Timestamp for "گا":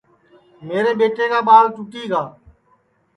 2.11-2.21